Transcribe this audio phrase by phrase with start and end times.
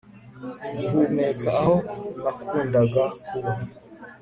[0.77, 1.75] Guhumeka aho
[2.21, 3.51] nakundaga kuba